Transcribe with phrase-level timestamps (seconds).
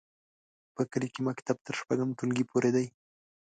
[0.75, 2.85] په کلي کې مکتب تر شپږم ټولګي پورې دی.